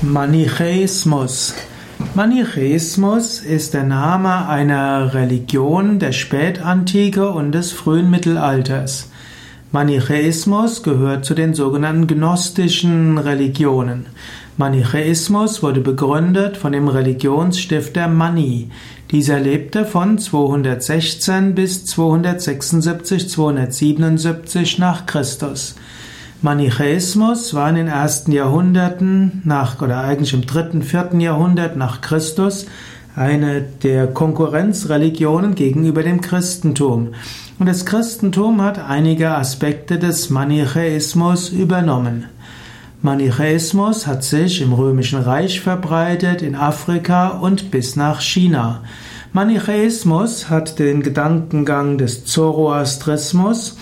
Manichäismus. 0.00 1.54
Manichäismus 2.14 3.40
ist 3.40 3.74
der 3.74 3.82
Name 3.82 4.48
einer 4.48 5.12
Religion 5.12 5.98
der 5.98 6.12
Spätantike 6.12 7.30
und 7.30 7.50
des 7.50 7.72
frühen 7.72 8.08
Mittelalters. 8.08 9.10
Manichäismus 9.72 10.84
gehört 10.84 11.24
zu 11.24 11.34
den 11.34 11.52
sogenannten 11.52 12.06
gnostischen 12.06 13.18
Religionen. 13.18 14.06
Manichäismus 14.56 15.64
wurde 15.64 15.80
begründet 15.80 16.56
von 16.56 16.70
dem 16.70 16.86
Religionsstifter 16.86 18.06
Mani. 18.06 18.70
Dieser 19.10 19.40
lebte 19.40 19.84
von 19.84 20.16
216 20.16 21.56
bis 21.56 21.86
276, 21.86 23.28
277 23.28 24.78
nach 24.78 25.06
Christus. 25.06 25.74
Manichäismus 26.40 27.52
war 27.52 27.68
in 27.68 27.74
den 27.74 27.88
ersten 27.88 28.30
Jahrhunderten 28.30 29.42
nach, 29.44 29.82
oder 29.82 29.98
eigentlich 29.98 30.34
im 30.34 30.46
dritten, 30.46 30.82
vierten 30.82 31.18
Jahrhundert 31.18 31.76
nach 31.76 32.00
Christus 32.00 32.66
eine 33.16 33.62
der 33.82 34.06
Konkurrenzreligionen 34.06 35.56
gegenüber 35.56 36.04
dem 36.04 36.20
Christentum. 36.20 37.08
Und 37.58 37.66
das 37.66 37.84
Christentum 37.84 38.62
hat 38.62 38.78
einige 38.78 39.32
Aspekte 39.32 39.98
des 39.98 40.30
Manichäismus 40.30 41.48
übernommen. 41.48 42.26
Manichäismus 43.02 44.06
hat 44.06 44.22
sich 44.22 44.62
im 44.62 44.72
Römischen 44.72 45.20
Reich 45.20 45.60
verbreitet, 45.60 46.42
in 46.42 46.54
Afrika 46.54 47.30
und 47.30 47.72
bis 47.72 47.96
nach 47.96 48.20
China. 48.20 48.84
Manichäismus 49.32 50.48
hat 50.48 50.78
den 50.78 51.02
Gedankengang 51.02 51.98
des 51.98 52.24
Zoroastrismus 52.24 53.76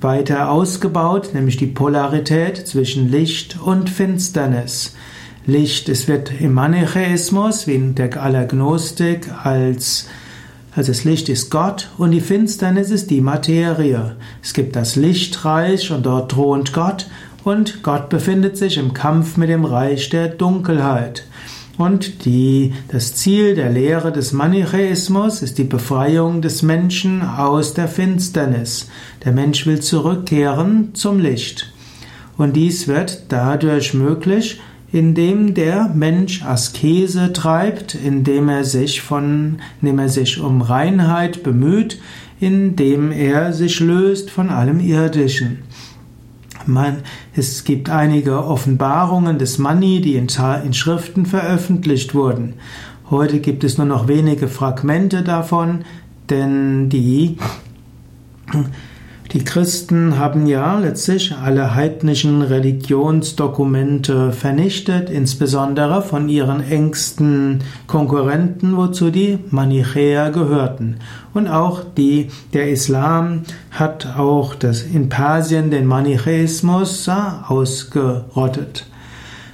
weiter 0.00 0.50
ausgebaut, 0.50 1.30
nämlich 1.34 1.56
die 1.56 1.66
Polarität 1.66 2.66
zwischen 2.66 3.10
Licht 3.10 3.58
und 3.60 3.90
Finsternis. 3.90 4.94
Licht, 5.46 5.88
es 5.88 6.08
wird 6.08 6.30
im 6.40 6.52
Manichäismus, 6.52 7.66
wie 7.66 7.74
in 7.74 7.94
der 7.94 8.22
Allergnostik, 8.22 9.28
als 9.42 10.06
also 10.76 10.92
das 10.92 11.02
Licht 11.04 11.28
ist 11.28 11.50
Gott 11.50 11.88
und 11.98 12.12
die 12.12 12.20
Finsternis 12.20 12.90
ist 12.90 13.10
die 13.10 13.20
Materie. 13.20 14.14
Es 14.42 14.52
gibt 14.52 14.76
das 14.76 14.94
Lichtreich 14.94 15.90
und 15.90 16.06
dort 16.06 16.30
thront 16.30 16.72
Gott 16.72 17.08
und 17.42 17.82
Gott 17.82 18.08
befindet 18.10 18.56
sich 18.56 18.76
im 18.76 18.92
Kampf 18.92 19.36
mit 19.36 19.48
dem 19.48 19.64
Reich 19.64 20.10
der 20.10 20.28
Dunkelheit. 20.28 21.24
Und 21.78 22.24
die, 22.24 22.74
das 22.88 23.14
Ziel 23.14 23.54
der 23.54 23.70
Lehre 23.70 24.10
des 24.10 24.32
Manichäismus 24.32 25.42
ist 25.42 25.58
die 25.58 25.64
Befreiung 25.64 26.42
des 26.42 26.62
Menschen 26.62 27.22
aus 27.22 27.72
der 27.72 27.86
Finsternis. 27.86 28.88
Der 29.24 29.30
Mensch 29.30 29.64
will 29.64 29.78
zurückkehren 29.78 30.94
zum 30.94 31.20
Licht. 31.20 31.72
Und 32.36 32.56
dies 32.56 32.88
wird 32.88 33.26
dadurch 33.28 33.94
möglich, 33.94 34.60
indem 34.90 35.54
der 35.54 35.88
Mensch 35.94 36.42
Askese 36.42 37.32
treibt, 37.32 37.94
indem 37.94 38.48
er 38.48 38.64
sich 38.64 39.00
von, 39.00 39.58
indem 39.80 40.00
er 40.00 40.08
sich 40.08 40.40
um 40.40 40.62
Reinheit 40.62 41.44
bemüht, 41.44 42.00
indem 42.40 43.12
er 43.12 43.52
sich 43.52 43.78
löst 43.78 44.30
von 44.30 44.50
allem 44.50 44.80
Irdischen. 44.80 45.58
Man, 46.68 46.98
es 47.34 47.64
gibt 47.64 47.88
einige 47.88 48.44
Offenbarungen 48.44 49.38
des 49.38 49.58
Mani, 49.58 50.00
die 50.00 50.16
in, 50.16 50.28
in 50.64 50.74
Schriften 50.74 51.26
veröffentlicht 51.26 52.14
wurden. 52.14 52.54
Heute 53.10 53.40
gibt 53.40 53.64
es 53.64 53.78
nur 53.78 53.86
noch 53.86 54.06
wenige 54.06 54.48
Fragmente 54.48 55.22
davon, 55.22 55.86
denn 56.28 56.90
die 56.90 57.38
die 59.32 59.44
Christen 59.44 60.18
haben 60.18 60.46
ja 60.46 60.78
letztlich 60.78 61.34
alle 61.34 61.74
heidnischen 61.74 62.40
Religionsdokumente 62.40 64.32
vernichtet, 64.32 65.10
insbesondere 65.10 66.00
von 66.00 66.30
ihren 66.30 66.66
engsten 66.66 67.62
Konkurrenten, 67.86 68.76
wozu 68.76 69.10
die 69.10 69.38
Manichäer 69.50 70.30
gehörten. 70.30 70.96
Und 71.34 71.46
auch 71.46 71.82
die, 71.96 72.30
der 72.54 72.70
Islam 72.70 73.42
hat 73.70 74.16
auch 74.16 74.54
das 74.54 74.82
in 74.82 75.10
Persien 75.10 75.70
den 75.70 75.86
Manichäismus 75.86 77.08
ausgerottet. 77.08 78.86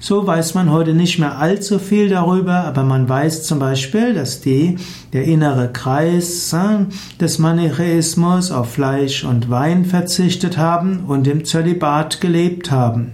So 0.00 0.24
weiß 0.24 0.54
man 0.54 0.70
heute 0.70 0.94
nicht 0.94 1.18
mehr 1.18 1.38
allzu 1.38 1.80
viel 1.80 2.08
darüber, 2.08 2.64
aber 2.64 2.84
man 2.84 3.08
weiß 3.08 3.42
zum 3.42 3.58
Beispiel, 3.58 4.14
dass 4.14 4.40
die, 4.40 4.76
der 5.12 5.24
innere 5.24 5.72
Kreis 5.72 6.52
äh, 6.52 6.84
des 7.20 7.40
Manichäismus 7.40 8.52
auf 8.52 8.72
Fleisch 8.72 9.24
und 9.24 9.50
Wein 9.50 9.84
verzichtet 9.84 10.56
haben 10.56 11.04
und 11.08 11.26
im 11.26 11.44
Zölibat 11.44 12.20
gelebt 12.20 12.70
haben. 12.70 13.12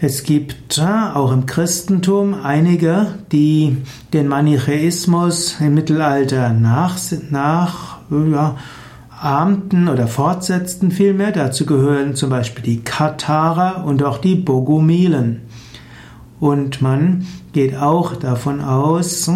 Es 0.00 0.22
gibt 0.22 0.78
äh, 0.78 0.82
auch 0.82 1.32
im 1.32 1.46
Christentum 1.46 2.34
einige, 2.34 3.14
die 3.32 3.78
den 4.12 4.28
Manichäismus 4.28 5.56
im 5.58 5.74
Mittelalter 5.74 6.52
nach, 6.52 6.98
nach 7.30 7.98
ja, 8.10 8.56
ahmten 9.26 9.88
oder 9.88 10.06
fortsetzten 10.06 10.90
vielmehr. 10.90 11.32
Dazu 11.32 11.66
gehören 11.66 12.14
zum 12.14 12.30
Beispiel 12.30 12.62
die 12.62 12.82
Katharer 12.82 13.84
und 13.84 14.02
auch 14.02 14.18
die 14.18 14.36
Bogumilen. 14.36 15.42
Und 16.38 16.80
man 16.80 17.26
geht 17.52 17.76
auch 17.76 18.14
davon 18.14 18.60
aus, 18.60 19.28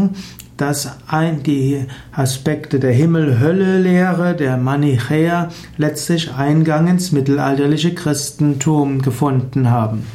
dass 0.56 0.98
ein, 1.08 1.42
die 1.42 1.86
Aspekte 2.12 2.78
der 2.78 2.92
Himmel-Hölle-Lehre 2.92 4.36
der 4.36 4.58
Manichäer 4.58 5.48
letztlich 5.78 6.34
Eingang 6.34 6.86
ins 6.86 7.12
mittelalterliche 7.12 7.94
Christentum 7.94 9.00
gefunden 9.00 9.70
haben. 9.70 10.06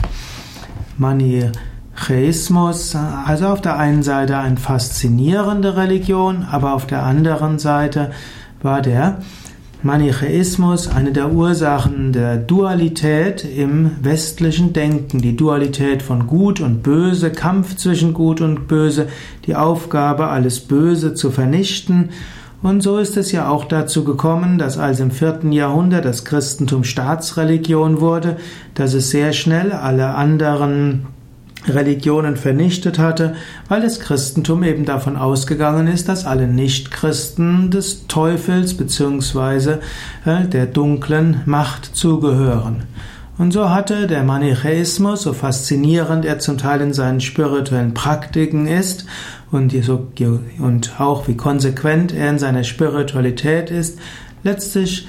Manichäismus, 0.97 2.95
also 2.95 3.47
auf 3.47 3.61
der 3.61 3.77
einen 3.77 4.03
Seite 4.03 4.37
eine 4.37 4.57
faszinierende 4.57 5.75
Religion, 5.75 6.45
aber 6.49 6.75
auf 6.75 6.85
der 6.85 7.03
anderen 7.03 7.57
Seite 7.57 8.11
war 8.61 8.81
der 8.81 9.17
Manichäismus 9.83 10.87
eine 10.87 11.11
der 11.11 11.31
Ursachen 11.31 12.11
der 12.11 12.37
Dualität 12.37 13.45
im 13.45 13.91
westlichen 14.01 14.73
Denken, 14.73 15.21
die 15.21 15.35
Dualität 15.35 16.01
von 16.01 16.27
Gut 16.27 16.59
und 16.59 16.81
Böse, 16.81 17.31
Kampf 17.31 17.75
zwischen 17.75 18.13
Gut 18.13 18.41
und 18.41 18.67
Böse, 18.67 19.07
die 19.45 19.55
Aufgabe, 19.55 20.27
alles 20.27 20.59
Böse 20.59 21.13
zu 21.13 21.29
vernichten. 21.29 22.09
Und 22.63 22.81
so 22.81 22.97
ist 22.97 23.15
es 23.15 23.31
ja 23.31 23.47
auch 23.47 23.65
dazu 23.65 24.03
gekommen, 24.03 24.57
dass 24.57 24.79
als 24.79 24.99
im 24.99 25.11
vierten 25.11 25.51
Jahrhundert 25.51 26.05
das 26.05 26.25
Christentum 26.25 26.83
Staatsreligion 26.83 28.01
wurde, 28.01 28.37
dass 28.73 28.95
es 28.95 29.11
sehr 29.11 29.33
schnell 29.33 29.71
alle 29.71 30.15
anderen 30.15 31.05
Religionen 31.67 32.37
vernichtet 32.37 32.99
hatte, 32.99 33.35
weil 33.67 33.81
das 33.81 33.99
Christentum 33.99 34.63
eben 34.63 34.85
davon 34.85 35.15
ausgegangen 35.15 35.87
ist, 35.87 36.07
dass 36.07 36.25
alle 36.25 36.47
Nichtchristen 36.47 37.71
des 37.71 38.07
Teufels 38.07 38.75
bzw. 38.75 39.77
Äh, 40.25 40.47
der 40.47 40.65
dunklen 40.65 41.41
Macht 41.45 41.95
zugehören. 41.95 42.83
Und 43.37 43.51
so 43.51 43.69
hatte 43.69 44.07
der 44.07 44.23
Manichäismus, 44.23 45.23
so 45.23 45.33
faszinierend 45.33 46.23
er 46.23 46.39
zum 46.39 46.57
Teil 46.57 46.79
in 46.79 46.93
seinen 46.93 47.19
spirituellen 47.19 47.93
Praktiken 47.93 48.65
ist 48.65 49.05
und, 49.51 49.75
und 50.59 50.99
auch 50.99 51.27
wie 51.27 51.35
konsequent 51.35 52.13
er 52.13 52.29
in 52.29 52.39
seiner 52.39 52.63
Spiritualität 52.63 53.71
ist, 53.71 53.99
letztlich 54.43 55.07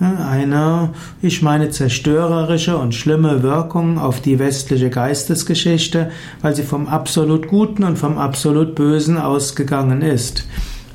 eine, 0.00 0.90
ich 1.22 1.42
meine, 1.42 1.70
zerstörerische 1.70 2.76
und 2.76 2.94
schlimme 2.94 3.42
Wirkung 3.42 3.98
auf 3.98 4.20
die 4.20 4.38
westliche 4.38 4.90
Geistesgeschichte, 4.90 6.10
weil 6.42 6.54
sie 6.54 6.64
vom 6.64 6.86
absolut 6.86 7.48
Guten 7.48 7.84
und 7.84 7.98
vom 7.98 8.18
absolut 8.18 8.74
Bösen 8.74 9.16
ausgegangen 9.18 10.02
ist. 10.02 10.46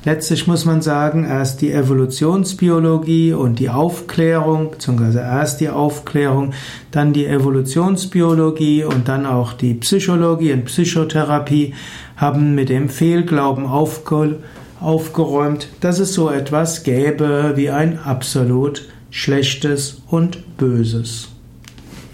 Letztlich 0.04 0.48
muss 0.48 0.64
man 0.64 0.82
sagen, 0.82 1.24
erst 1.24 1.60
die 1.60 1.72
Evolutionsbiologie 1.72 3.34
und 3.34 3.60
die 3.60 3.70
Aufklärung, 3.70 4.72
beziehungsweise 4.72 5.20
erst 5.20 5.60
die 5.60 5.68
Aufklärung, 5.68 6.54
dann 6.90 7.12
die 7.12 7.26
Evolutionsbiologie 7.26 8.82
und 8.82 9.06
dann 9.06 9.26
auch 9.26 9.52
die 9.52 9.74
Psychologie 9.74 10.52
und 10.52 10.64
Psychotherapie 10.64 11.74
haben 12.16 12.56
mit 12.56 12.68
dem 12.68 12.88
Fehlglauben 12.88 13.66
aufge 13.66 14.38
aufgeräumt, 14.80 15.68
dass 15.80 16.00
es 16.00 16.12
so 16.12 16.28
etwas 16.28 16.82
gäbe 16.82 17.52
wie 17.54 17.70
ein 17.70 18.00
absolut 18.00 18.88
Schlechtes 19.12 20.00
und 20.08 20.56
Böses. 20.56 21.28